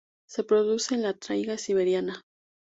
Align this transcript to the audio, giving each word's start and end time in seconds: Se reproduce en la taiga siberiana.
Se 0.25 0.41
reproduce 0.41 0.95
en 0.95 1.03
la 1.03 1.13
taiga 1.13 1.59
siberiana. 1.59 2.21